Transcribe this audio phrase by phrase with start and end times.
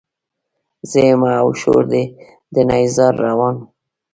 [0.89, 2.03] زه يمه او شور دی
[2.53, 3.55] د نيزار روان